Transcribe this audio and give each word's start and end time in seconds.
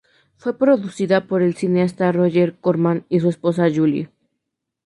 Fue 0.35 0.57
producida 0.57 1.27
por 1.27 1.43
el 1.43 1.53
cineasta 1.53 2.11
Roger 2.11 2.55
Corman 2.57 3.05
y 3.07 3.19
su 3.19 3.29
esposa 3.29 3.67
Julie. 3.71 4.09